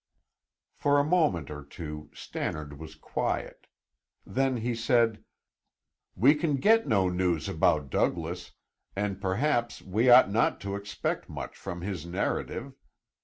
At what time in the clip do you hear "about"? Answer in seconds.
7.47-7.91